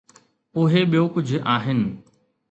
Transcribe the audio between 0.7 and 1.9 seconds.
ٻيو ڪجهه آهن.